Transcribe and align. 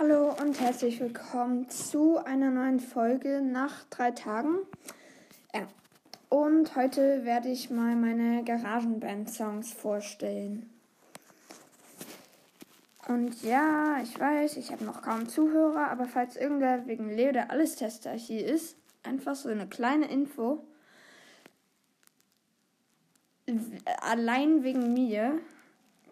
Hallo 0.00 0.32
und 0.40 0.60
herzlich 0.60 1.00
willkommen 1.00 1.68
zu 1.70 2.18
einer 2.24 2.52
neuen 2.52 2.78
Folge 2.78 3.42
nach 3.42 3.82
drei 3.90 4.12
Tagen. 4.12 4.58
Ja. 5.52 5.66
Und 6.28 6.76
heute 6.76 7.24
werde 7.24 7.48
ich 7.48 7.68
mal 7.70 7.96
meine 7.96 8.44
Garagenband-Songs 8.44 9.72
vorstellen. 9.72 10.70
Und 13.08 13.42
ja, 13.42 14.00
ich 14.00 14.16
weiß, 14.16 14.56
ich 14.58 14.70
habe 14.70 14.84
noch 14.84 15.02
kaum 15.02 15.28
Zuhörer, 15.28 15.90
aber 15.90 16.06
falls 16.06 16.36
irgendwer 16.36 16.86
wegen 16.86 17.10
Leo 17.10 17.32
der 17.32 17.50
Allestester 17.50 18.12
hier 18.12 18.46
ist, 18.46 18.76
einfach 19.02 19.34
so 19.34 19.48
eine 19.48 19.66
kleine 19.66 20.08
Info. 20.08 20.64
Allein 24.00 24.62
wegen 24.62 24.92
mir 24.92 25.40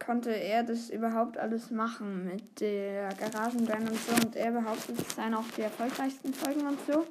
konnte 0.06 0.30
er 0.30 0.62
das 0.62 0.88
überhaupt 0.88 1.36
alles 1.36 1.72
machen 1.72 2.26
mit 2.26 2.60
der 2.60 3.08
Garagenband 3.08 3.90
und 3.90 3.98
so. 3.98 4.14
Und 4.24 4.36
er 4.36 4.52
behauptet, 4.52 5.00
es 5.00 5.16
seien 5.16 5.34
auch 5.34 5.44
die 5.56 5.62
erfolgreichsten 5.62 6.32
Folgen 6.32 6.64
und 6.64 6.78
so. 6.86 7.04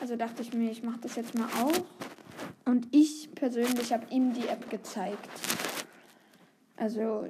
Also 0.00 0.16
dachte 0.16 0.42
ich 0.42 0.52
mir, 0.52 0.70
ich 0.70 0.82
mache 0.82 1.00
das 1.00 1.16
jetzt 1.16 1.34
mal 1.34 1.48
auch. 1.62 1.84
Und 2.66 2.88
ich 2.90 3.34
persönlich 3.34 3.90
habe 3.90 4.06
ihm 4.10 4.34
die 4.34 4.46
App 4.48 4.68
gezeigt. 4.68 5.30
Also 6.76 7.26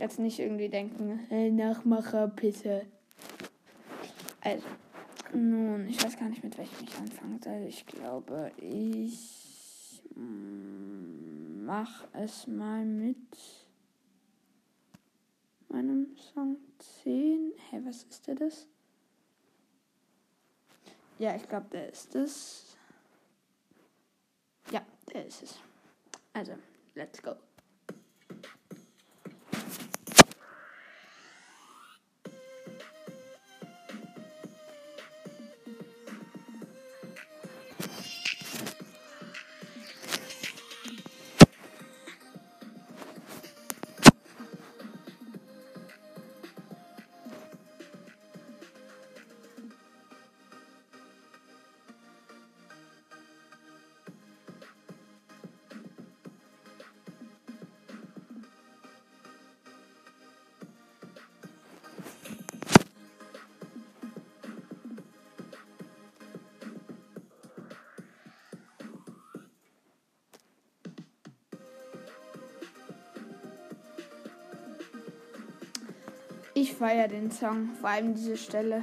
jetzt 0.00 0.18
nicht 0.18 0.40
irgendwie 0.40 0.68
denken, 0.68 1.20
hey, 1.28 1.52
Nachmacher, 1.52 2.26
Pisse. 2.26 2.82
Also, 4.40 4.64
nun, 5.32 5.86
ich 5.88 6.02
weiß 6.02 6.18
gar 6.18 6.28
nicht, 6.28 6.42
mit 6.42 6.58
welchem 6.58 6.84
ich 6.84 6.96
anfangen 6.96 7.40
soll. 7.42 7.64
Ich 7.68 7.86
glaube, 7.86 8.50
ich 8.56 10.02
mache 11.64 12.08
es 12.12 12.48
mal 12.48 12.84
mit 12.84 13.16
meinem 15.68 16.16
Song 16.16 16.56
10. 17.02 17.52
Hä, 17.56 17.62
hey, 17.70 17.84
was 17.84 18.04
ist 18.04 18.26
der 18.26 18.34
das? 18.34 18.66
Ja, 21.18 21.34
ich 21.34 21.48
glaube, 21.48 21.66
der 21.70 21.90
ist 21.90 22.14
es. 22.14 22.76
Ja, 24.70 24.84
der 25.12 25.26
ist 25.26 25.42
es. 25.42 25.58
Also, 26.32 26.52
let's 26.94 27.22
go. 27.22 27.36
Ich 76.58 76.72
feiere 76.72 77.08
den 77.08 77.30
Song, 77.30 77.74
vor 77.78 77.90
allem 77.90 78.14
diese 78.14 78.38
Stelle. 78.38 78.82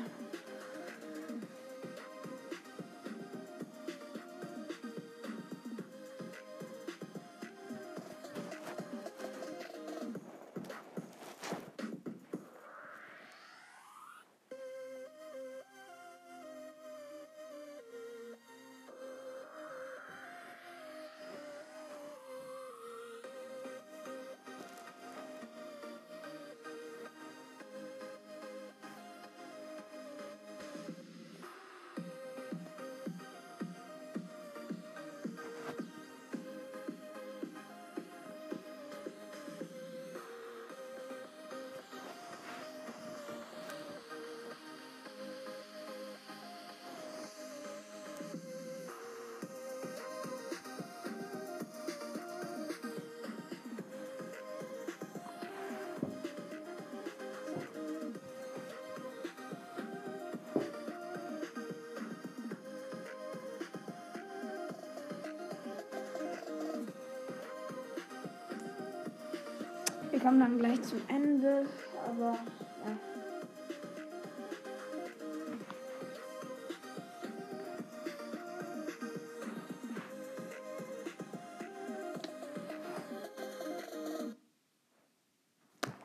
Kommen 70.24 70.40
dann 70.40 70.58
gleich 70.58 70.82
zum 70.82 71.02
Ende, 71.10 71.66
aber 72.08 72.32
ja. 72.32 72.98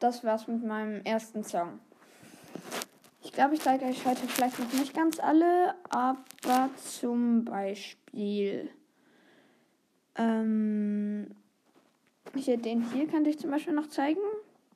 Das 0.00 0.24
war's 0.24 0.48
mit 0.48 0.64
meinem 0.64 1.00
ersten 1.04 1.44
Song. 1.44 1.78
Ich 3.22 3.32
glaube, 3.32 3.54
ich 3.54 3.60
zeige 3.60 3.84
euch 3.84 4.04
heute 4.04 4.26
vielleicht 4.26 4.58
noch 4.58 4.72
nicht 4.72 4.94
ganz 4.94 5.20
alle, 5.20 5.76
aber 5.90 6.70
zum 6.76 7.44
Beispiel. 7.44 8.68
Ähm, 10.16 11.07
hier, 12.34 12.56
den 12.56 12.82
hier 12.92 13.06
könnte 13.06 13.30
ich 13.30 13.38
zum 13.38 13.50
Beispiel 13.50 13.74
noch 13.74 13.88
zeigen. 13.88 14.20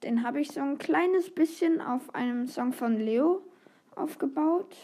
Den 0.03 0.25
habe 0.25 0.41
ich 0.41 0.51
so 0.51 0.61
ein 0.61 0.79
kleines 0.79 1.31
bisschen 1.31 1.81
auf 1.81 2.15
einem 2.15 2.47
Song 2.47 2.73
von 2.73 2.99
Leo 2.99 3.43
aufgebaut. 3.95 4.75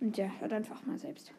Und 0.00 0.16
ja, 0.16 0.26
hört 0.40 0.52
einfach 0.52 0.84
mal 0.86 0.98
selbst. 0.98 1.32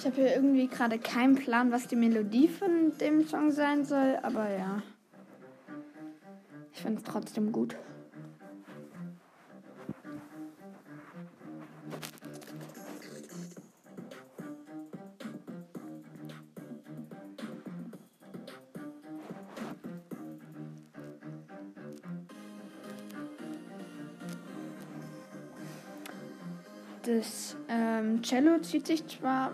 Ich 0.00 0.06
habe 0.06 0.16
hier 0.16 0.34
irgendwie 0.34 0.66
gerade 0.66 0.98
keinen 0.98 1.34
Plan, 1.34 1.72
was 1.72 1.86
die 1.86 1.94
Melodie 1.94 2.48
von 2.48 2.96
dem 2.96 3.26
Song 3.28 3.50
sein 3.50 3.84
soll, 3.84 4.18
aber 4.22 4.48
ja. 4.48 4.82
Ich 6.72 6.80
finde 6.80 7.02
es 7.02 7.04
trotzdem 7.04 7.52
gut. 7.52 7.76
Das 27.02 27.54
ähm, 27.68 28.22
Cello 28.22 28.60
zieht 28.60 28.86
sich 28.86 29.06
zwar 29.06 29.52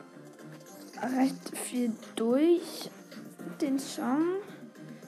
recht 1.02 1.56
viel 1.56 1.92
durch 2.14 2.90
den 3.60 3.78
Song. 3.78 4.22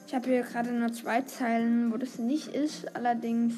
Ich 0.07 0.15
habe 0.15 0.29
hier 0.29 0.41
gerade 0.41 0.71
nur 0.71 0.91
zwei 0.91 1.21
Zeilen, 1.21 1.91
wo 1.91 1.97
das 1.97 2.17
nicht 2.19 2.47
ist. 2.47 2.95
Allerdings 2.95 3.53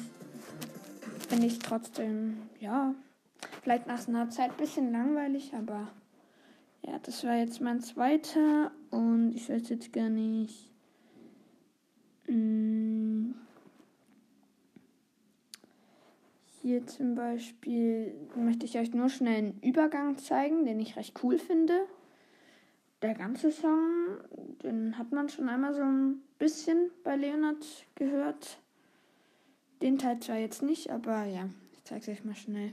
finde 1.28 1.46
ich 1.46 1.58
trotzdem, 1.58 2.42
ja, 2.60 2.94
vielleicht 3.62 3.86
nach 3.86 4.06
einer 4.06 4.28
Zeit 4.30 4.50
ein 4.50 4.56
bisschen 4.56 4.92
langweilig, 4.92 5.54
aber 5.54 5.88
ja, 6.82 6.98
das 7.02 7.24
war 7.24 7.36
jetzt 7.36 7.60
mein 7.60 7.80
zweiter 7.80 8.70
und 8.90 9.32
ich 9.34 9.48
weiß 9.48 9.68
jetzt 9.68 9.92
gar 9.92 10.08
nicht. 10.08 10.68
Hm, 12.26 13.34
hier 16.60 16.86
zum 16.86 17.14
Beispiel 17.14 18.14
möchte 18.36 18.66
ich 18.66 18.78
euch 18.78 18.92
nur 18.94 19.08
schnell 19.08 19.36
einen 19.36 19.60
Übergang 19.62 20.18
zeigen, 20.18 20.64
den 20.64 20.80
ich 20.80 20.96
recht 20.96 21.20
cool 21.22 21.38
finde. 21.38 21.86
Der 23.02 23.14
ganze 23.14 23.50
Song, 23.50 24.18
den 24.62 24.96
hat 24.96 25.10
man 25.10 25.28
schon 25.28 25.48
einmal 25.48 25.74
so 25.74 25.82
ein 25.82 26.22
bisschen 26.38 26.92
bei 27.02 27.16
Leonard 27.16 27.66
gehört. 27.96 28.58
Den 29.82 29.98
Teil 29.98 30.20
zwar 30.20 30.36
jetzt 30.36 30.62
nicht, 30.62 30.90
aber 30.90 31.24
ja, 31.24 31.48
ich 31.72 31.82
zeige 31.82 32.00
es 32.02 32.08
euch 32.08 32.24
mal 32.24 32.36
schnell. 32.36 32.72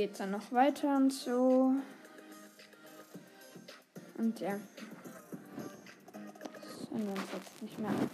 Hier 0.00 0.06
geht 0.06 0.12
es 0.14 0.18
dann 0.20 0.30
noch 0.30 0.50
weiter 0.50 0.96
und 0.96 1.12
so. 1.12 1.74
Und 4.16 4.40
ja. 4.40 4.58
Das 6.54 6.90
hören 6.90 7.04
wir 7.04 7.12
uns 7.12 7.32
jetzt 7.34 7.62
nicht 7.62 7.78
mehr 7.78 7.90
an. 7.90 8.10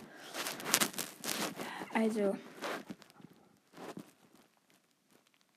Also. 1.94 2.36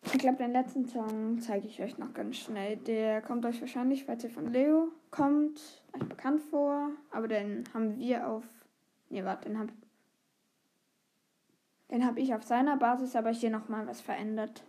Ich 0.03 0.19
glaube, 0.19 0.37
den 0.37 0.51
letzten 0.51 0.85
Song 0.85 1.41
zeige 1.41 1.65
ich 1.65 1.81
euch 1.81 1.97
noch 1.97 2.13
ganz 2.13 2.37
schnell. 2.37 2.77
Der 2.77 3.23
kommt 3.23 3.43
euch 3.47 3.59
wahrscheinlich, 3.59 4.05
falls 4.05 4.23
ihr 4.23 4.29
von 4.29 4.53
Leo 4.53 4.89
kommt, 5.09 5.59
euch 5.93 6.07
bekannt 6.07 6.43
vor. 6.43 6.91
Aber 7.09 7.27
den 7.27 7.63
haben 7.73 7.97
wir 7.97 8.27
auf. 8.27 8.43
Nee, 9.09 9.23
warte, 9.23 9.49
den 9.49 9.57
habe 9.57 9.73
den 11.89 12.05
hab 12.05 12.17
ich 12.17 12.35
auf 12.35 12.43
seiner 12.43 12.77
Basis, 12.77 13.15
aber 13.15 13.31
hier 13.31 13.49
nochmal 13.49 13.87
was 13.87 13.99
verändert. 13.99 14.63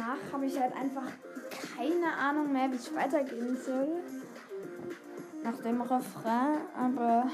Danach 0.00 0.32
habe 0.32 0.46
ich 0.46 0.58
halt 0.58 0.74
einfach 0.74 1.06
keine 1.76 2.12
Ahnung 2.16 2.52
mehr, 2.52 2.70
wie 2.70 2.76
es 2.76 2.94
weitergehen 2.94 3.56
soll. 3.56 4.02
Nach 5.42 5.56
dem 5.62 5.80
Refrain, 5.80 6.58
aber 6.74 7.30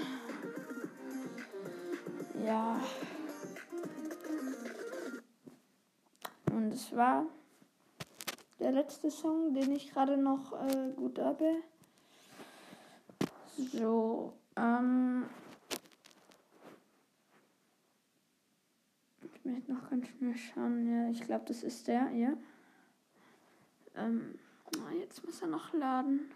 ja. 2.45 2.81
Und 6.53 6.73
es 6.73 6.95
war 6.95 7.27
der 8.61 8.73
letzte 8.73 9.11
Song, 9.11 9.53
den 9.53 9.73
ich 9.73 9.93
gerade 9.93 10.17
noch 10.17 10.53
äh, 10.53 10.93
gut 10.95 11.19
habe. 11.19 11.57
So, 13.73 14.33
ähm. 14.57 15.25
Ich 19.35 19.45
möchte 19.45 19.73
noch 19.73 19.91
ganz 19.91 20.07
schnell 20.09 20.37
schauen. 20.37 20.87
Ja, 20.89 21.11
ich 21.11 21.21
glaube, 21.23 21.45
das 21.47 21.63
ist 21.63 21.87
der, 21.89 22.11
ja. 22.11 22.33
Ähm, 23.97 24.39
oh, 24.77 24.95
jetzt 24.99 25.25
muss 25.25 25.41
er 25.43 25.49
noch 25.49 25.73
laden. 25.73 26.31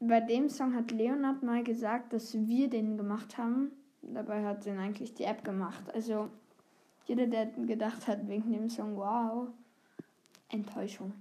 Bei 0.00 0.20
dem 0.20 0.50
Song 0.50 0.74
hat 0.74 0.90
Leonard 0.90 1.42
mal 1.42 1.64
gesagt, 1.64 2.12
dass 2.12 2.34
wir 2.34 2.68
den 2.68 2.96
gemacht 2.96 3.38
haben. 3.38 3.72
Dabei 4.02 4.44
hat 4.44 4.66
den 4.66 4.78
eigentlich 4.78 5.14
die 5.14 5.24
App 5.24 5.44
gemacht. 5.44 5.82
Also 5.94 6.28
jeder, 7.06 7.26
der 7.26 7.46
gedacht 7.46 8.06
hat 8.06 8.28
wegen 8.28 8.52
dem 8.52 8.68
Song, 8.68 8.96
wow, 8.96 9.48
Enttäuschung. 10.50 11.12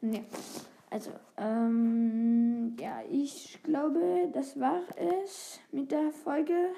Nee. 0.00 0.24
Also, 0.90 1.10
ähm, 1.36 2.76
ja, 2.78 3.02
ich 3.10 3.62
glaube, 3.62 4.30
das 4.32 4.58
war 4.58 4.80
es 4.96 5.60
mit 5.70 5.90
der 5.90 6.12
Folge. 6.12 6.70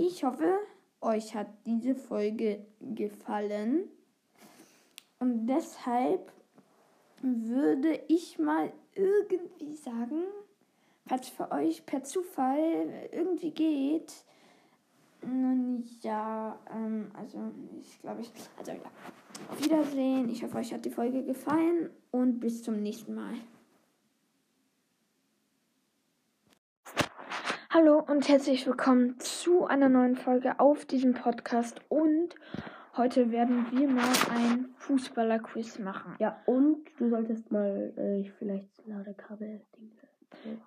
Ich 0.00 0.22
hoffe, 0.22 0.60
euch 1.00 1.34
hat 1.34 1.48
diese 1.66 1.96
Folge 1.96 2.64
gefallen. 2.80 3.88
Und 5.18 5.48
deshalb 5.48 6.32
würde 7.20 8.00
ich 8.06 8.38
mal 8.38 8.72
irgendwie 8.94 9.74
sagen, 9.74 10.22
falls 11.04 11.28
für 11.30 11.50
euch 11.50 11.84
per 11.84 12.04
Zufall 12.04 13.08
irgendwie 13.10 13.50
geht, 13.50 14.12
nun 15.26 15.82
ja, 16.02 16.56
ähm, 16.72 17.10
also 17.14 17.50
ich 17.80 18.00
glaube 18.00 18.20
ich, 18.20 18.30
also 18.56 18.70
ja, 18.70 18.78
auf 19.50 19.64
Wiedersehen. 19.64 20.28
Ich 20.28 20.44
hoffe, 20.44 20.58
euch 20.58 20.72
hat 20.72 20.84
die 20.84 20.90
Folge 20.90 21.24
gefallen 21.24 21.90
und 22.12 22.38
bis 22.38 22.62
zum 22.62 22.80
nächsten 22.80 23.16
Mal. 23.16 23.34
Hallo 27.78 28.02
und 28.08 28.28
herzlich 28.28 28.66
willkommen 28.66 29.20
zu 29.20 29.64
einer 29.66 29.88
neuen 29.88 30.16
Folge 30.16 30.58
auf 30.58 30.84
diesem 30.84 31.14
Podcast 31.14 31.80
und 31.88 32.34
heute 32.96 33.30
werden 33.30 33.66
wir 33.70 33.86
mal 33.86 34.10
ein 34.34 34.74
Fußballer-Quiz 34.78 35.78
machen. 35.78 36.16
Ja, 36.18 36.42
und 36.46 36.78
du 36.98 37.08
solltest 37.08 37.52
mal 37.52 37.92
äh, 37.96 38.28
vielleicht 38.36 38.84
Ladekabel. 38.84 39.60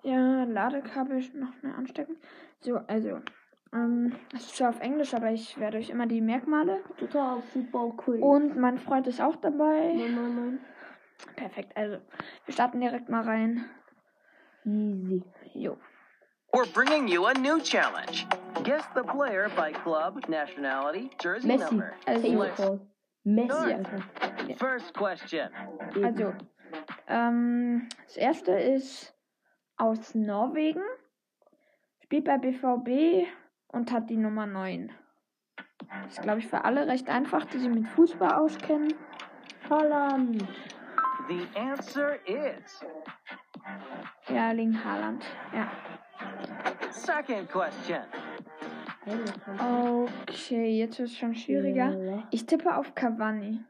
Ja, 0.02 0.44
Ladekabel 0.44 1.22
noch 1.34 1.62
mehr 1.62 1.74
anstecken. 1.76 2.16
So, 2.60 2.76
also, 2.86 3.20
ähm, 3.74 4.14
es 4.34 4.46
ist 4.46 4.56
zwar 4.56 4.70
auf 4.70 4.80
Englisch, 4.80 5.12
aber 5.12 5.32
ich 5.32 5.60
werde 5.60 5.76
euch 5.76 5.90
immer 5.90 6.06
die 6.06 6.22
Merkmale. 6.22 6.78
Total 6.96 7.42
super 7.52 7.94
cool. 8.06 8.20
Und 8.22 8.56
mein 8.56 8.78
Freund 8.78 9.06
ist 9.06 9.20
auch 9.20 9.36
dabei. 9.36 9.92
Nein, 9.94 10.14
nein, 10.14 10.34
nein. 10.34 10.58
Perfekt, 11.36 11.76
also, 11.76 11.98
wir 12.46 12.54
starten 12.54 12.80
direkt 12.80 13.10
mal 13.10 13.22
rein. 13.22 13.66
Easy. 14.64 15.22
Jo. 15.52 15.76
We're 16.52 16.66
bringing 16.66 17.08
you 17.08 17.26
a 17.26 17.34
new 17.34 17.60
challenge. 17.62 18.26
Guess 18.62 18.84
the 18.94 19.02
player 19.02 19.50
by 19.56 19.72
club, 19.72 20.20
nationality, 20.28 21.10
jersey 21.18 21.48
Messi. 21.48 21.70
number. 21.70 21.94
Also. 22.06 22.80
Messi. 23.26 23.50
Alter. 23.50 24.56
First 24.58 24.92
question. 24.92 25.48
Also, 26.04 26.34
ähm, 27.08 27.88
das 28.06 28.16
erste 28.16 28.52
ist 28.52 29.14
aus 29.78 30.14
Norwegen, 30.14 30.82
spielt 32.02 32.24
bei 32.24 32.36
BVB 32.36 33.26
und 33.68 33.90
hat 33.90 34.10
die 34.10 34.18
Nummer 34.18 34.46
9. 34.46 34.92
Das 36.04 36.12
ist, 36.12 36.22
glaube 36.22 36.40
ich, 36.40 36.46
für 36.46 36.64
alle 36.64 36.86
recht 36.86 37.08
einfach, 37.08 37.46
die 37.46 37.58
sich 37.58 37.68
mit 37.68 37.88
Fußball 37.88 38.32
auskennen. 38.34 38.92
Holland. 39.70 40.46
The 41.28 41.46
answer 41.58 42.18
is 42.26 42.84
Erling 44.26 44.84
Haaland. 44.84 45.24
Ja. 45.54 45.70
Second 46.92 47.50
question. 47.50 48.02
Okay, 49.06 50.78
jetzt 50.78 51.00
ist 51.00 51.12
es 51.12 51.18
schon 51.18 51.34
schwieriger. 51.34 52.24
Ich 52.30 52.46
tippe 52.46 52.76
auf 52.76 52.94
Cavani. 52.94 53.64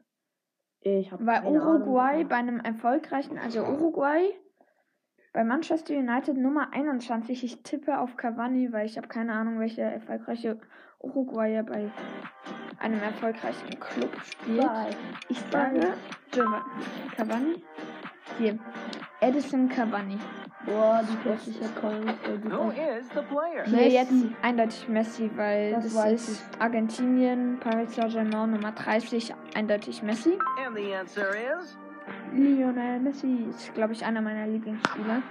Ich 0.81 1.11
habe 1.11 1.25
Weil 1.25 1.45
Uruguay 1.47 2.25
bei 2.25 2.37
einem 2.37 2.61
erfolgreichen, 2.61 3.39
also 3.39 3.63
Uruguay 3.63 4.35
bei 5.33 5.45
Manchester 5.45 5.95
United 5.95 6.37
Nummer 6.37 6.73
21. 6.73 7.45
Ich 7.45 7.63
tippe 7.63 7.99
auf 7.99 8.17
Cavani, 8.17 8.73
weil 8.73 8.85
ich 8.87 8.99
habe 8.99 9.09
keine 9.09 9.33
Ahnung, 9.33 9.59
welcher 9.61 9.85
erfolgreiche 9.85 10.61
Uruguayer 10.99 11.63
bei 11.63 11.91
einem 12.79 13.01
erfolgreichen 13.01 13.81
Club 13.81 14.11
spielt. 14.23 14.69
Ich 15.29 15.41
sage 15.51 15.95
Cavani. 17.17 17.63
Hier. 18.39 18.59
Edison 19.21 19.69
Cavani. 19.69 20.19
Boah, 20.67 21.03
die 21.03 21.17
plötzliche 21.17 21.65
Köln. 21.81 22.07
Äh, 22.09 22.13
die 22.45 22.51
Who 22.51 22.71
Köln. 22.71 23.01
is 23.01 23.09
the 23.09 23.21
player? 23.23 23.65
Hier 23.65 23.89
jetzt 23.89 24.13
eindeutig 24.43 24.89
Messi, 24.89 25.31
weil 25.37 25.73
Das 25.73 25.85
das, 25.85 25.95
weiß 25.97 26.29
ist 26.29 26.45
Argentinien, 26.61 27.59
Paris 27.61 27.95
Saint-Germain 27.95 28.51
Nummer 28.53 28.73
30, 28.73 29.35
eindeutig 29.55 30.03
Messi. 30.03 30.39
And 30.65 30.77
the 30.77 30.95
answer 30.95 31.31
is 31.61 31.77
Lionel 32.35 33.01
Messi 33.01 33.47
ist, 33.51 33.75
glaube 33.75 33.93
ich, 33.93 34.05
einer 34.05 34.21
meiner 34.21 34.47
Lieblingsspieler. 34.47 35.23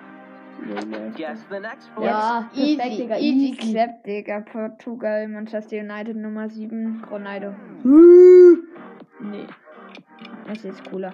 guess 1.15 1.39
the 1.49 1.59
next 1.59 1.93
player. 1.95 2.09
Ja, 2.11 2.49
perfekt, 2.53 2.79
Easy, 2.81 2.97
Digga, 3.01 3.17
easy 3.17 3.51
easy. 3.57 3.71
clap, 3.73 4.03
Digga. 4.03 4.41
Portugal, 4.41 5.27
Manchester 5.27 5.77
United 5.77 6.15
Nummer 6.17 6.49
7, 6.49 7.03
Ronaldo. 7.09 7.55
Nee. 7.83 9.47
Messi 10.47 10.67
ist 10.69 10.83
cooler. 10.89 11.13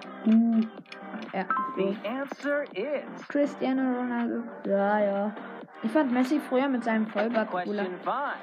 Ja. 1.32 1.46
The 1.76 1.96
answer 2.08 2.64
is 2.74 3.28
Cristiano 3.28 3.98
Ronaldo. 3.98 4.42
Ja, 4.64 4.98
ja. 4.98 5.34
Ich 5.82 5.90
fand 5.92 6.12
Messi 6.12 6.40
früher 6.40 6.68
mit 6.68 6.82
seinem 6.82 7.06
Vollbart 7.06 7.50
cooler. 7.50 7.86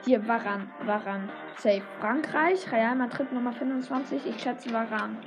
Hier, 0.06 0.26
Varan, 0.26 0.70
Varan. 0.86 1.30
Safe. 1.58 1.82
Frankreich, 2.00 2.72
Real 2.72 2.96
Madrid 2.96 3.32
Nummer 3.34 3.52
25. 3.52 4.26
Ich 4.26 4.42
schätze 4.42 4.70
Plan. 4.70 5.18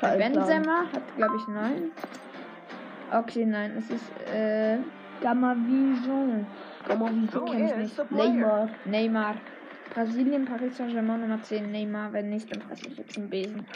Benzema 0.00 0.84
hat, 0.92 1.16
glaube 1.16 1.36
ich, 1.36 1.48
9. 1.48 1.90
Okay, 3.12 3.44
nein, 3.44 3.74
es 3.76 3.90
ist, 3.90 4.10
äh, 4.32 4.78
Gamavision. 5.20 6.46
Komm 6.86 6.98
mal, 7.00 7.12
wie 7.12 7.34
Who 7.34 7.44
kenn 7.44 7.64
ich 7.64 7.70
is 7.72 7.98
nicht. 7.98 8.10
Neymar. 8.12 8.68
Neymar. 8.84 9.34
Brasilien, 9.92 10.44
Paris 10.44 10.76
Saint-Germain 10.76 11.20
Nummer 11.20 11.42
10. 11.42 11.70
Neymar, 11.70 12.12
wenn 12.12 12.30
nicht, 12.30 12.50
dann 12.54 12.62
fresse 12.62 12.86
ich 12.86 12.96
jetzt 12.96 13.18
einen 13.18 13.28
Besen. 13.28 13.66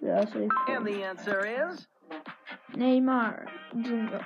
Ja, 0.00 0.20
safe. 0.22 0.48
And 0.68 0.86
the 0.86 1.04
answer 1.04 1.44
is 1.44 1.88
Neymar 2.74 3.34
Junior. 3.72 4.20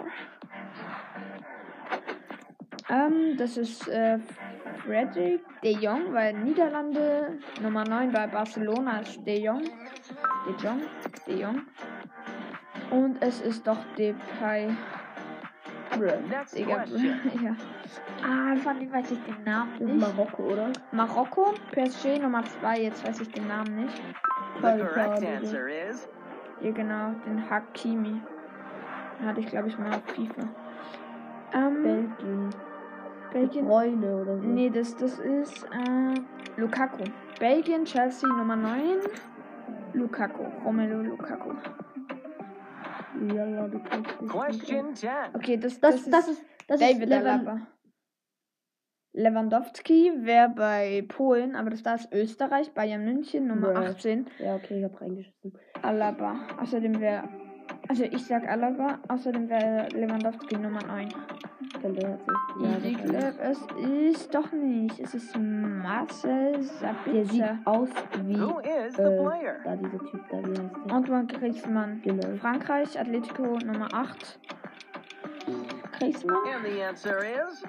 Ähm, 2.88 3.36
das 3.38 3.56
ist 3.56 3.88
äh, 3.88 4.18
Frederick 4.84 5.40
de 5.62 5.72
Jong, 5.78 6.12
weil 6.12 6.34
Niederlande 6.34 7.38
Nummer 7.62 7.84
9 7.84 8.12
bei 8.12 8.26
Barcelona 8.26 9.00
ist 9.00 9.24
de 9.24 9.40
Jong. 9.40 9.62
De 9.62 10.54
Jong, 10.62 10.82
de 11.26 11.40
Jong. 11.40 11.62
Und 12.90 13.22
es 13.22 13.40
ist 13.40 13.66
doch 13.66 13.78
Depay. 13.96 14.68
next 16.28 16.56
Digga, 16.56 16.84
ja. 17.42 17.56
Ah, 18.22 18.56
von 18.56 18.78
dem 18.78 18.92
weiß 18.92 19.12
ich 19.12 19.18
den 19.22 19.44
Namen 19.44 19.78
nicht. 19.78 20.00
Marokko, 20.00 20.42
oder? 20.42 20.72
Marokko, 20.90 21.54
PSG 21.72 22.18
Nummer 22.20 22.44
2, 22.44 22.80
jetzt 22.80 23.06
weiß 23.06 23.20
ich 23.20 23.30
den 23.30 23.46
Namen 23.46 23.76
nicht. 23.76 24.02
The 24.56 24.78
correct 24.78 25.24
answer 25.24 25.68
is 25.68 26.08
Ja, 26.60 26.70
genau, 26.70 27.14
den 27.26 27.48
Hakimi. 27.48 28.20
Hatte 29.24 29.40
ich, 29.40 29.46
glaube 29.46 29.68
ich, 29.68 29.78
mal 29.78 29.90
auf 29.94 30.02
FIFA. 30.06 30.48
Ähm, 31.54 31.82
Belgien. 31.82 32.50
Belgien. 33.32 33.66
Freunde 33.66 34.14
oder 34.22 34.38
so. 34.38 34.42
Nee, 34.46 34.70
das, 34.70 34.96
das 34.96 35.18
ist 35.18 35.64
äh, 35.64 36.14
Lukaku. 36.60 37.04
Belgien, 37.38 37.84
Chelsea 37.84 38.28
Nummer 38.28 38.56
9. 38.56 38.98
Lukaku. 39.94 40.44
Romelu 40.64 41.02
Lukaku. 41.02 41.52
Ja, 43.34 43.44
ja, 43.46 43.68
du 43.68 43.78
question 44.26 44.94
10. 44.94 45.10
Okay, 45.34 45.56
das, 45.56 45.78
Das, 45.80 45.96
das, 46.04 46.10
das 46.10 46.28
ist 46.28 46.40
ist. 46.40 46.46
Das 46.68 46.80
David 46.80 47.02
ist 47.02 47.08
Levan- 47.10 47.40
Alaba. 47.46 47.66
Lewandowski 49.14 50.12
wäre 50.24 50.48
bei 50.48 51.04
Polen, 51.06 51.54
aber 51.54 51.68
das 51.70 51.82
da 51.82 51.94
ist 51.96 52.10
Österreich, 52.14 52.72
Bayern 52.72 53.04
München, 53.04 53.46
Nummer 53.46 53.68
Bruh. 53.74 53.84
18. 53.88 54.26
Ja, 54.38 54.54
okay, 54.56 54.78
ich 54.78 54.84
hab 54.84 54.98
reingeschissen. 55.00 55.52
Alaba. 55.82 56.36
Außerdem 56.60 56.98
wäre. 56.98 57.28
Also 57.92 58.04
ich 58.04 58.24
sag 58.24 58.48
Alaba, 58.48 58.98
außerdem 59.08 59.50
wäre 59.50 59.86
Lewandowski 59.92 60.56
Nummer 60.56 60.82
9. 60.82 61.10
Dann 61.82 61.94
der 61.94 62.12
hat 62.12 62.20
sich. 62.20 62.26
Ja, 62.62 62.72
wahrscheinlich. 62.72 63.04
Clap, 63.04 63.34
es 63.38 63.58
ist 64.16 64.34
doch 64.34 64.50
nicht. 64.50 64.98
Es 64.98 65.12
ist 65.14 65.36
Marcel 65.38 66.52
Der 66.52 66.62
sieht 67.26 67.42
Sabitzer. 67.44 67.58
aus 67.66 67.90
wie. 68.24 68.40
Who 68.40 68.60
is 68.60 68.96
the 68.96 69.02
Äh, 69.02 69.20
player? 69.22 69.56
da 69.62 69.76
dieser 69.76 69.98
Typ 69.98 70.26
da, 70.30 70.38
wie 70.38 70.48
heißt 70.58 70.72
der? 70.86 70.94
Antoine 70.96 71.26
Griezmann. 71.26 72.00
Genau. 72.02 72.34
Frankreich, 72.40 72.98
Atletico 72.98 73.42
Nummer 73.58 73.88
8. 73.92 74.38
Griezmann? 75.98 76.36
And 76.54 76.64
the 76.64 76.82
answer 76.82 77.18
is 77.18 77.62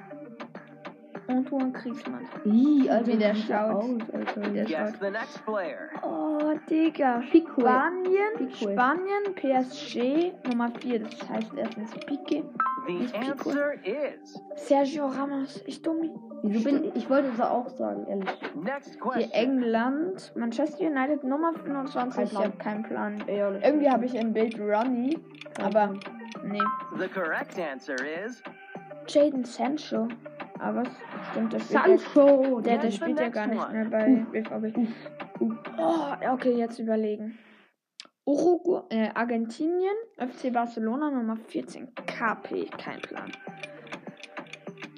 Antoine 1.27 1.71
Griezmann. 1.71 2.25
Ih, 2.45 2.89
Alter, 2.89 3.07
Wie 3.13 3.17
der 3.17 3.35
schaut. 3.35 3.75
aus, 3.83 3.89
Alter. 4.13 4.41
Der 4.41 4.65
guess 4.65 4.91
schaut. 4.91 4.99
the 5.01 5.09
next 5.11 5.45
player. 5.45 5.89
Oh, 6.03 6.53
Digga. 6.69 7.21
Pique. 7.31 7.49
Spanien, 7.59 8.33
Pique. 8.37 8.55
Spanien, 8.73 9.35
PSG 9.35 10.33
Nummer 10.49 10.71
4. 10.79 10.99
Das 10.99 11.29
heißt 11.29 11.51
erstens 11.55 11.91
Pique. 12.05 12.43
The 12.87 13.15
answer 13.17 13.73
is 13.85 14.41
Sergio 14.55 15.07
Ramos. 15.07 15.63
Ich 15.65 15.81
dumm. 15.81 16.09
Wieso 16.43 16.69
bin 16.69 16.83
ich? 16.83 16.95
Ich 16.97 17.09
wollte 17.09 17.29
es 17.29 17.39
auch 17.39 17.69
sagen, 17.69 18.05
ehrlich. 18.07 18.27
next 18.61 18.91
Hier 18.91 18.99
question. 19.01 19.31
England, 19.31 20.33
Manchester 20.35 20.85
United 20.87 21.23
Nummer 21.23 21.53
25. 21.53 22.13
Kein 22.15 22.23
Ich 22.25 22.31
Plan. 22.31 22.43
habe 22.43 22.57
keinen 22.57 22.83
Plan. 22.83 23.23
Irgendwie 23.27 23.89
habe 23.89 24.05
ich 24.05 24.15
im 24.15 24.33
Bild 24.33 24.59
Ronnie, 24.59 25.17
aber 25.61 25.93
nee. 26.43 26.59
The 26.99 27.07
correct 27.07 27.57
answer 27.57 27.95
is 28.25 28.43
Jaden 29.07 29.45
Sancho. 29.45 30.09
Aber 30.63 30.83
was 30.83 31.27
stimmt 31.31 31.53
das? 31.53 31.63
spielt 31.65 31.99
Sancho! 31.99 32.61
Der, 32.61 32.77
der 32.77 32.85
Yes, 32.85 32.95
spielt 32.95 33.19
ja 33.19 33.27
gar 33.29 33.47
nicht 33.47 33.71
mehr 33.71 33.85
bei 33.85 34.25
BVB. 34.31 34.77
Oh, 35.77 36.31
okay, 36.31 36.53
jetzt 36.53 36.79
überlegen. 36.79 37.37
Uruguay, 38.25 38.83
äh, 38.89 39.09
Argentinien, 39.13 39.95
FC 40.17 40.53
Barcelona 40.53 41.11
Nummer 41.11 41.35
14, 41.35 41.89
KP, 42.05 42.69
kein 42.77 43.01
Plan. 43.01 43.29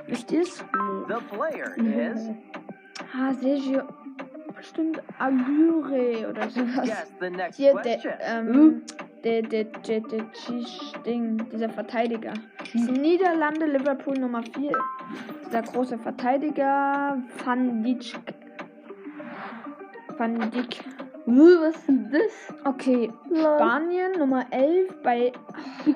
Wisst 0.07 0.31
ihr's? 0.31 0.63
the 1.07 1.15
player 1.36 1.75
is 1.77 2.29
Ah, 3.17 3.34
Sergio, 3.34 3.81
bestimmt 4.55 5.01
Aguirre 5.17 6.29
oder 6.29 6.48
sowas. 6.50 7.12
the 7.19 7.29
next 7.31 7.55
Hier, 7.57 7.74
der, 7.74 8.00
ähm, 8.22 8.84
der, 9.25 9.41
der, 9.41 9.63
der, 9.63 10.01
der 10.01 10.25
Ding, 11.05 11.50
dieser 11.51 11.70
Verteidiger. 11.70 12.34
Ist 12.74 12.91
Niederlande, 12.91 13.65
Liverpool 13.65 14.17
Nummer 14.20 14.44
4. 14.44 14.72
Dieser 15.48 15.63
große 15.63 15.98
Verteidiger, 15.98 17.17
Van 17.44 17.84
Dijk. 17.84 18.15
Van 20.17 20.39
Dijk. 20.51 20.77
Was 21.25 21.75
ist 21.75 21.88
denn 21.88 22.12
das? 22.12 22.55
Okay, 22.65 23.12
Spanien 23.36 24.12
Nummer 24.20 24.46
11 24.51 25.01
bei 25.01 25.32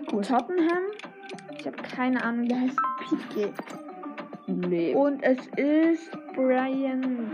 Tottenham. 0.09 0.85
Ich 1.59 1.67
habe 1.67 1.77
keine 1.77 2.23
Ahnung, 2.23 2.47
der 2.47 2.61
heißt 2.61 2.77
Pique. 3.07 3.53
Nee. 4.47 4.95
Und 4.95 5.21
es 5.21 5.37
ist 5.55 6.09
Brian 6.33 7.29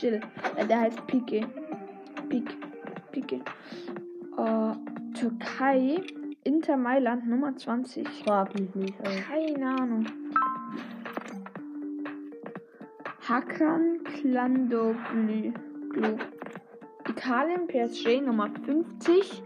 Gill. 0.00 0.20
Äh, 0.56 0.66
der 0.66 0.80
heißt 0.80 1.06
Pique. 1.06 1.46
Pique. 2.30 2.54
Pique. 3.12 3.42
Äh, 4.38 4.87
Türkei. 5.18 6.00
Inter 6.44 6.76
Mailand 6.76 7.26
Nummer 7.26 7.56
20. 7.56 8.08
Frag 8.24 8.58
mich 8.58 8.74
nicht, 8.74 8.94
Alter. 9.00 9.20
Keine 9.22 9.66
Ahnung. 9.66 10.06
Hakan 13.28 14.04
Klandoglu. 14.04 15.52
Glu. 15.92 16.16
Italien 17.08 17.66
PSG 17.66 18.20
Nummer 18.20 18.48
50. 18.64 19.42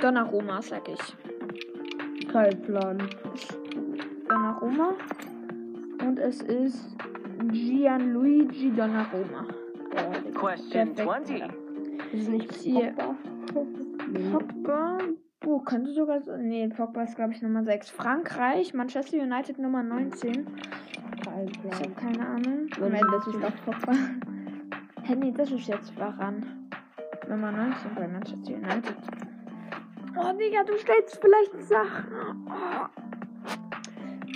Donnarumma, 0.00 0.62
sag 0.62 0.88
ich. 0.88 2.28
Kein 2.28 2.62
Plan. 2.62 3.08
Donnarumma. 4.28 4.94
Und 6.04 6.18
es 6.18 6.42
ist 6.42 6.96
Gianluigi 7.50 8.72
Donnarumma. 8.74 9.46
Digga. 9.92 10.38
Question 10.38 10.94
Perfekt. 10.94 11.26
20. 11.26 11.40
Das 11.40 12.20
ist 12.20 12.28
nicht 12.28 12.52
Hier. 12.54 12.94
Pogba. 14.12 14.18
Nee. 14.18 14.30
Pogba. 14.32 14.98
Oh, 15.44 15.58
könnte 15.60 15.92
sogar. 15.92 16.20
so- 16.22 16.36
Nee, 16.36 16.68
Pogba 16.68 17.02
ist, 17.02 17.16
glaube 17.16 17.32
ich, 17.32 17.42
Nummer 17.42 17.64
6. 17.64 17.90
Frankreich, 17.90 18.74
Manchester 18.74 19.18
United 19.18 19.58
Nummer 19.58 19.82
19. 19.82 20.46
Kein 21.24 21.48
Ich 21.48 21.72
habe 21.74 21.90
keine 21.90 22.26
Ahnung. 22.26 22.68
Moment, 22.78 23.04
das 23.12 23.26
ist 23.26 23.42
doch 23.42 23.64
Pogba. 23.64 23.92
Hä, 25.04 25.16
nee, 25.16 25.32
das 25.36 25.50
ist 25.50 25.66
jetzt 25.66 25.98
Varan. 25.98 26.68
Nummer 27.28 27.50
19 27.50 27.94
bei 27.96 28.06
Manchester 28.08 28.54
United. 28.54 28.96
Oh, 30.16 30.32
Digga, 30.38 30.62
du 30.64 30.76
stellst 30.76 31.18
vielleicht 31.20 31.60
Sachen. 31.68 32.04
Oh. 32.46 32.86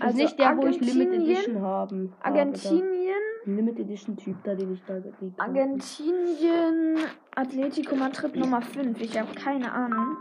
Also 0.01 0.17
nicht 0.19 0.39
der, 0.39 0.57
wo 0.57 0.67
ich 0.67 0.81
Limit 0.81 1.13
Edition 1.15 1.61
haben. 1.63 2.13
habe, 2.21 2.39
Argentinien, 2.39 3.15
da. 3.47 3.53
Limit 3.53 3.79
Edition 3.79 4.17
Typ 4.17 4.37
da, 4.45 4.55
den 4.55 4.75
ich 4.75 4.83
da 4.87 4.99
gekriegt 4.99 5.39
habe. 5.39 5.51
Argentinien, 5.51 6.99
Atletico 7.35 7.97
Madrid 7.97 8.37
Nummer 8.37 8.63
5. 8.63 9.01
Ich 9.01 9.19
habe 9.19 9.33
keine 9.35 9.73
Ahnung. 9.73 10.17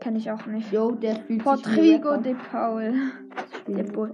Kenn 0.00 0.16
ich 0.16 0.30
auch 0.30 0.44
nicht. 0.46 0.70
Jo, 0.70 0.90
der 0.92 1.16
spielt 1.16 1.64
sich 1.64 1.74
de 1.74 1.98
Paul. 2.50 2.94
De. 3.66 3.82
Paul. 3.84 4.12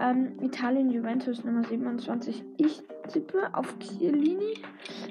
Ähm, 0.00 0.38
Italien, 0.40 0.90
Juventus 0.90 1.44
Nummer 1.44 1.64
27. 1.64 2.44
Ich 2.56 2.82
tippe 3.08 3.48
auf 3.52 3.78
Chiellini. 3.78 4.54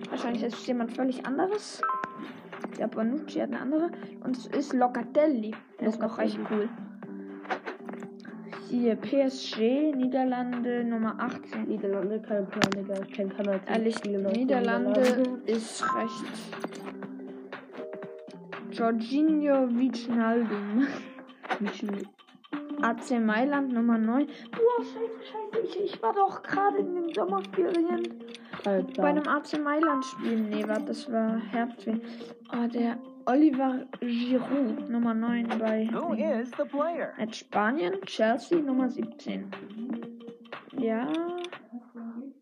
Wahrscheinlich 0.09 0.43
ist 0.43 0.65
jemand 0.65 0.93
völlig 0.93 1.25
anderes. 1.25 1.81
Der 2.79 2.87
Bonucci 2.87 3.39
hat 3.39 3.49
eine 3.49 3.59
andere. 3.59 3.91
Und 4.23 4.37
es 4.37 4.47
ist 4.47 4.73
Locatelli. 4.73 5.53
Der 5.79 5.89
ist 5.89 5.99
noch 5.99 6.17
recht 6.17 6.39
cool. 6.49 6.69
Hier 8.69 8.95
PSG, 8.95 9.93
Niederlande 9.95 10.83
Nummer 10.83 11.15
18. 11.19 11.67
Niederlande, 11.67 12.19
kein 12.21 12.45
Plan, 12.47 12.69
Digga. 12.75 12.95
Ich 13.01 13.13
kenn 13.13 13.29
keiner. 13.29 13.63
Team 13.63 13.73
Ehrlich, 13.73 14.03
Niederlande 14.03 14.99
Niederlanden. 15.01 15.41
ist 15.45 15.83
recht. 15.95 16.25
Jorginho. 18.71 19.67
Mission- 21.59 22.07
AC 22.81 23.19
Mailand 23.19 23.73
Nummer 23.73 23.97
9. 23.97 24.27
Boah, 24.27 24.83
scheiße, 24.83 24.99
scheiße. 25.31 25.65
Ich, 25.65 25.93
ich 25.95 26.03
war 26.03 26.13
doch 26.13 26.43
gerade 26.43 26.77
in 26.77 26.93
den 26.93 27.13
Sommerferien 27.13 28.03
Kein 28.63 28.85
bei 28.97 29.03
einem 29.05 29.27
AC 29.27 29.59
Mailand 29.63 30.05
Spiel. 30.05 30.41
Nee, 30.41 30.63
warte, 30.67 30.85
das 30.85 31.11
war 31.11 31.37
Herbstferien. 31.39 32.01
Oh, 32.53 32.67
der 32.67 32.97
Oliver 33.27 33.85
Giroud 33.99 34.89
Nummer 34.89 35.13
9 35.13 35.59
bei 35.59 35.85
Who 35.91 36.13
is 36.13 36.49
the 36.51 36.63
player? 36.63 37.13
At 37.17 37.35
Spanien, 37.35 38.01
Chelsea 38.05 38.61
Nummer 38.61 38.89
17. 38.89 39.51
Ja. 40.77 41.11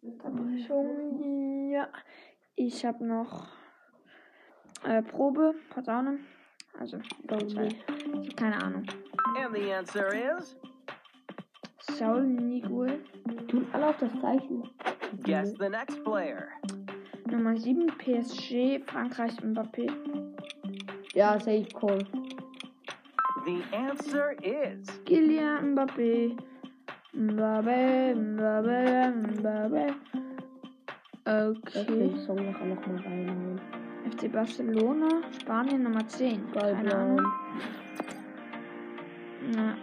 Unterbrechung. 0.03 1.71
Ja. 1.71 1.87
Ich 2.55 2.85
habe 2.85 3.03
noch 3.03 3.47
äh, 4.83 5.01
Probe, 5.01 5.55
Posaune. 5.71 6.19
Also. 6.79 6.99
Ich 6.99 7.31
hab 7.57 8.37
keine 8.37 8.61
Ahnung. 8.61 8.85
And 9.37 9.55
the 9.55 9.73
answer 9.73 10.13
is 10.13 10.55
Saul 11.97 12.21
Niguel. 12.21 13.03
Tun 13.47 13.65
alle 13.73 13.87
auf 13.87 13.97
das 13.97 14.11
Zeichen. 14.21 14.69
guess 15.23 15.51
the 15.57 15.67
next 15.67 16.03
player. 16.03 16.49
Nummer 17.25 17.57
7, 17.57 17.87
PSG, 17.97 18.83
Frankreich, 18.85 19.33
Mbappé. 19.41 20.34
Ja, 21.15 21.39
safe 21.39 21.65
call. 21.73 21.99
The 23.45 23.63
answer 23.73 24.35
is 24.43 24.85
Kylian 25.05 25.73
Mbappé. 25.73 26.35
Mbappé, 27.15 28.13
Mbappé, 28.15 29.11
Mbappé. 29.39 29.87
Ich 29.87 31.31
Okay. 31.31 31.85
den 31.85 32.17
Song 32.19 32.35
nachher 32.35 32.65
nochmal 32.65 32.97
reinhauen. 32.97 33.59
FC 34.11 34.27
Barcelona, 34.31 35.07
Spanien 35.39 35.83
Nummer 35.83 36.05
10. 36.05 36.51
Geil, 36.51 36.75
Keine. 36.75 37.23
Na, 39.55 39.75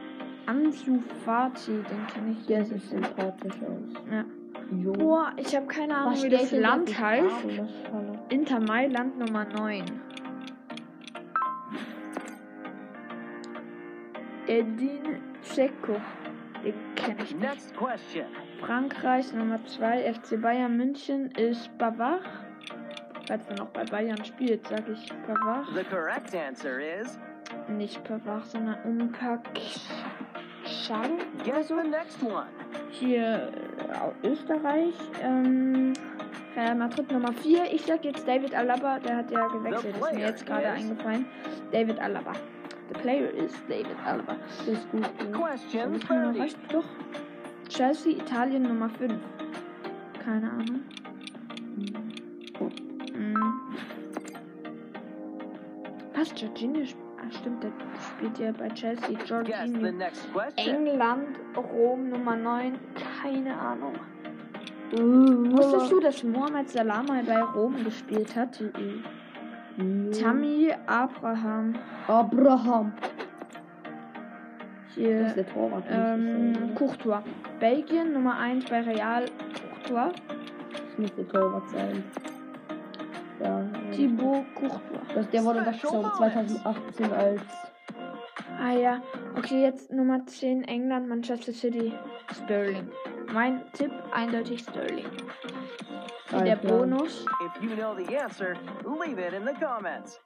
Ansu 0.47 1.01
Fati, 1.25 1.73
den 1.73 2.07
kenne 2.12 2.33
ich. 2.33 2.47
Der 2.47 2.64
sieht 2.64 2.83
sympathisch 2.83 3.57
aus. 3.62 4.03
Ja. 4.11 4.25
Jo. 4.85 4.92
Boah, 4.92 5.33
ich 5.37 5.57
habe 5.57 5.66
keine 5.66 5.97
Ahnung, 5.97 6.14
wie 6.14 6.18
steht 6.18 6.33
das 6.35 6.53
Land 6.53 6.99
heißt. 7.01 7.47
Inter 8.29 8.61
Mailand 8.61 9.18
Nummer 9.18 9.45
9. 9.45 9.85
Edin 14.53 15.23
Dzeko. 15.43 15.97
Den 16.62 16.75
kenne 16.95 17.23
ich 17.23 17.35
nicht. 17.35 17.41
next 17.41 17.75
question. 17.75 18.27
Frankreich 18.61 19.33
Nummer 19.33 19.59
2. 19.65 20.12
FC 20.12 20.41
Bayern 20.41 20.77
München 20.77 21.31
ist 21.33 21.71
Bavard. 21.79 22.21
Falls 23.27 23.49
er 23.49 23.57
noch 23.57 23.69
bei 23.69 23.85
Bayern 23.85 24.23
spielt, 24.23 24.67
sage 24.69 24.93
ich 24.93 25.11
Bavard. 25.27 25.67
The 25.75 25.85
correct 25.85 26.35
answer 26.35 26.79
is 26.79 27.19
Nicht 27.69 28.05
Pavard, 28.05 28.45
sondern 28.45 28.77
the 31.69 31.88
next 31.88 32.23
one. 32.23 32.47
Hier 32.91 33.51
äh, 34.23 34.29
Österreich. 34.29 34.95
Ähm, 35.23 35.95
Real 36.55 36.75
Madrid 36.75 37.11
Nummer 37.11 37.33
4. 37.33 37.73
Ich 37.73 37.87
sag 37.87 38.05
jetzt 38.05 38.29
David 38.29 38.55
Alaba, 38.55 38.99
der 38.99 39.17
hat 39.17 39.31
ja 39.31 39.49
gewechselt. 39.49 39.97
Ist 39.97 40.12
mir 40.12 40.21
jetzt 40.21 40.45
gerade 40.45 40.69
eingefallen. 40.69 41.25
David 41.73 41.99
Alaba. 41.99 42.35
The 42.92 42.98
player 42.98 43.28
is 43.28 43.52
David 43.68 43.96
Alaba. 44.05 44.37
Das 44.59 44.68
ist 44.68 44.90
gut. 44.90 45.09
Question 45.33 45.92
Nicht 45.92 46.11
mehr 46.11 46.24
30. 46.24 46.42
recht, 46.42 46.59
doch. 46.70 46.85
Chelsea, 47.68 48.12
Italien 48.18 48.64
Nummer 48.64 48.90
5. 48.90 49.14
Keine 50.22 50.50
Ahnung. 50.50 50.81
Hm. 53.14 53.61
Was? 56.14 56.38
Jorginho? 56.38 56.83
Ah, 57.16 57.31
stimmt, 57.31 57.62
der 57.62 57.72
spielt 57.98 58.38
ja 58.38 58.52
bei 58.52 58.68
Chelsea. 58.68 59.18
Jorginho. 59.24 59.87
England, 60.57 61.38
Rom 61.57 62.11
Nummer 62.11 62.37
9. 62.37 62.78
Keine 63.22 63.59
Ahnung. 63.59 63.94
Uh, 64.92 65.57
Wusstest 65.57 65.90
du, 65.90 66.00
dass 66.00 66.22
Mohamed 66.22 66.68
Salah 66.68 67.02
mal 67.02 67.24
bei 67.24 67.40
Rom 67.42 67.83
gespielt 67.85 68.37
hat? 68.37 68.61
Mhm. 68.61 69.02
Tammy 70.21 70.73
Abraham. 70.87 71.75
Abraham. 72.07 72.93
Das 74.85 74.97
ist 74.97 75.07
Hier. 75.07 75.25
der 75.35 75.47
Torwart. 75.47 75.85
Ähm, 75.91 76.75
Courtois. 76.75 77.23
Belgien 77.61 78.13
Nummer 78.13 78.39
1 78.39 78.67
bei 78.67 78.81
Real. 78.81 79.25
Courtois. 79.85 80.13
Das 80.71 80.99
muss 80.99 81.15
der 81.15 81.29
Torwart 81.29 81.69
sein. 81.71 82.05
Ja. 83.43 83.65
Thibaut 83.91 84.45
Courtois. 84.55 85.15
Das, 85.15 85.31
der 85.31 85.45
wurde 85.45 85.63
doch 85.65 85.75
schon 85.75 86.05
2018 86.19 87.13
als 87.13 87.41
Ah 88.61 88.73
ja. 88.73 89.03
Okay, 89.37 89.63
jetzt 89.63 89.91
Nummer 89.91 90.25
10 90.25 90.65
England, 90.65 91.09
Manchester 91.09 91.53
City. 91.53 91.93
Sterling. 92.33 92.89
Mein 93.33 93.63
Tipp 93.73 93.91
eindeutig 94.13 94.61
Sterling. 94.61 95.07
Wie 96.33 96.45
der. 96.45 96.57
Bonus. 96.57 97.27
If 97.45 97.62
you 97.62 97.77
know 97.77 97.95
the 97.95 98.16
answer, 98.16 98.57
leave 98.85 99.18
it 99.18 99.35
in 99.35 99.45
the 99.45 99.53
comments. 99.53 100.18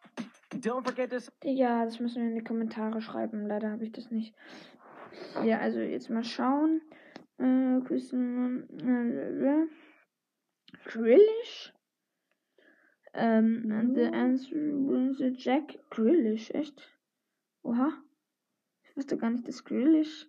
Don't 0.50 0.84
forget 0.84 1.10
to 1.10 1.18
Digga, 1.42 1.84
das 1.84 1.98
müssen 1.98 2.22
wir 2.22 2.28
in 2.30 2.36
die 2.36 2.44
Kommentare 2.44 3.00
schreiben. 3.00 3.46
Leider 3.46 3.72
habe 3.72 3.84
ich 3.84 3.92
das 3.92 4.10
nicht. 4.10 4.34
Ja, 5.42 5.58
also 5.58 5.80
jetzt 5.80 6.08
mal 6.08 6.24
schauen. 6.24 6.80
Äh, 7.38 7.80
Christian, 7.84 8.68
äh, 8.80 9.66
Grillish? 10.84 11.72
Ähm, 13.12 13.72
and 13.72 13.96
the 13.96 14.06
answer 14.06 14.56
was 14.56 15.18
Jack 15.42 15.78
Grillish, 15.90 16.50
echt? 16.50 16.80
Oha. 17.62 17.92
Ich 18.84 18.96
wusste 18.96 19.16
gar 19.16 19.30
nicht, 19.30 19.48
dass 19.48 19.64
Grillish. 19.64 20.28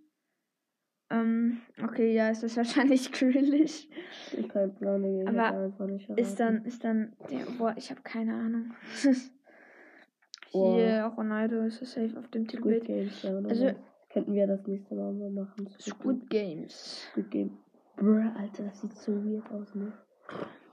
Ähm, 1.09 1.61
okay, 1.81 2.13
ja, 2.13 2.29
es 2.29 2.43
ist 2.43 2.57
wahrscheinlich 2.57 3.11
Grillish. 3.13 3.87
Ich 4.35 4.49
kein 4.49 4.75
Plan, 4.75 5.01
Digga. 5.01 5.21
Ich 5.31 5.39
Aber 5.39 5.57
einfach 5.57 5.87
nicht 5.87 6.09
Ist 6.11 6.39
dann, 6.39 6.65
ist 6.65 6.83
dann, 6.83 7.13
der, 7.31 7.45
boah, 7.57 7.73
ich 7.77 7.89
habe 7.89 8.01
keine 8.01 8.33
Ahnung. 8.33 8.73
Hier, 10.51 11.11
Ronaldo 11.17 11.61
ist 11.63 11.85
safe 11.85 12.17
auf 12.17 12.27
dem 12.29 12.47
Titelbild. 12.47 12.85
Games, 12.85 13.23
ja, 13.23 13.35
Also- 13.37 13.69
so. 13.69 13.75
Könnten 14.09 14.33
wir 14.33 14.47
das 14.47 14.65
nächste 14.65 14.95
Mal 14.95 15.11
mal 15.13 15.29
machen. 15.29 15.69
Squid 15.79 16.29
Games. 16.29 17.05
Squid 17.11 17.29
Game. 17.29 17.57
Bruh, 17.97 18.23
Alter, 18.37 18.63
das 18.63 18.79
sieht 18.81 18.93
so 18.93 19.11
weird 19.23 19.45
aus, 19.51 19.75
ne? 19.75 19.91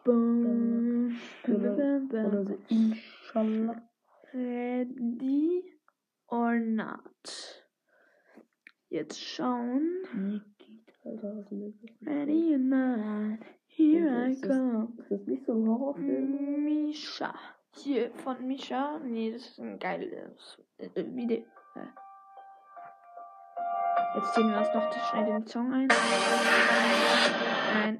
Bum, 0.05 1.15
bum, 1.45 2.09
bum, 2.09 2.25
oder 2.27 2.45
so, 2.45 2.57
inshallah. 2.69 3.83
Ready 4.33 5.65
or 6.29 6.59
not? 6.61 7.64
Jetzt 8.95 9.21
schauen. 9.21 10.39
Ready 12.07 12.53
or 12.53 12.59
not? 12.59 13.41
Here 13.67 14.31
I 14.31 14.37
come. 14.41 14.93
Ist 15.01 15.11
das 15.11 15.27
nicht 15.27 15.45
so 15.45 15.53
ein 15.53 15.69
Horrorfilm? 15.69 16.63
Misha. 16.63 17.35
Hier 17.73 18.13
von 18.13 18.47
Misha. 18.47 19.01
Nee, 19.01 19.33
das 19.33 19.49
ist 19.49 19.59
ein 19.59 19.81
geiles 19.81 20.63
äh, 20.79 20.87
äh, 20.95 21.05
Video. 21.13 21.39
Äh. 21.39 21.81
Jetzt 24.15 24.33
ziehen 24.33 24.49
wir 24.49 24.59
uns 24.59 24.73
noch 24.73 24.93
schnell 25.11 25.27
den 25.27 25.45
Song 25.45 25.73
ein. 25.73 25.89
Nein. 27.75 27.99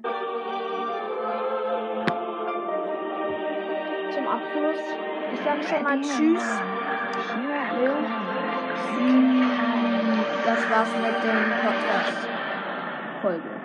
Zum 4.13 4.27
Abschluss. 4.29 4.79
Ich 5.33 5.41
sag 5.41 5.61
schon 5.61 5.83
mal 5.83 5.99
Tschüss. 5.99 6.61
Leo. 7.81 9.54
Das 10.45 10.69
war's 10.69 10.89
mit 11.01 11.23
dem 11.23 11.41
Podcast-Folge. 11.63 13.64